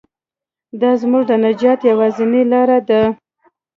دا 0.81 0.91
زموږ 1.01 1.23
د 1.27 1.31
نجات 1.45 1.79
یوازینۍ 1.91 2.41
لاره 2.51 2.79
ده. 2.89 3.01